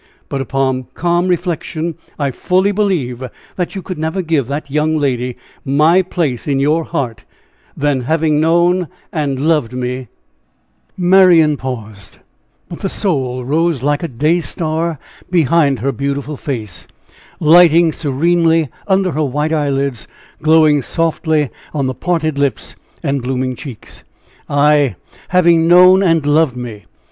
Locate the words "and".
9.13-9.39, 23.03-23.21, 26.01-26.25